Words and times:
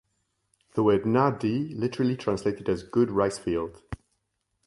The 0.73 0.81
word 0.81 1.05
"Na 1.05 1.29
Di" 1.29 1.75
literally 1.75 2.17
translated 2.17 2.67
as 2.67 2.81
"good 2.81 3.11
rice 3.11 3.37
field". 3.37 3.83